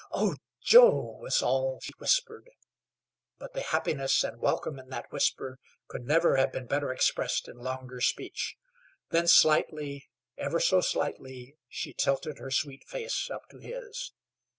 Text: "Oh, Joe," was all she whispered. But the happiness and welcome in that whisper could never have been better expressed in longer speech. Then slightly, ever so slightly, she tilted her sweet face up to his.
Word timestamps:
"Oh, 0.11 0.35
Joe," 0.63 1.19
was 1.19 1.43
all 1.43 1.79
she 1.79 1.93
whispered. 1.99 2.49
But 3.37 3.53
the 3.53 3.61
happiness 3.61 4.23
and 4.23 4.39
welcome 4.41 4.79
in 4.79 4.89
that 4.89 5.11
whisper 5.11 5.59
could 5.87 6.05
never 6.07 6.37
have 6.37 6.51
been 6.51 6.65
better 6.65 6.91
expressed 6.91 7.47
in 7.47 7.57
longer 7.57 8.01
speech. 8.01 8.57
Then 9.11 9.27
slightly, 9.27 10.09
ever 10.39 10.59
so 10.59 10.81
slightly, 10.81 11.55
she 11.67 11.93
tilted 11.93 12.39
her 12.39 12.49
sweet 12.49 12.83
face 12.87 13.29
up 13.29 13.47
to 13.51 13.59
his. 13.59 14.11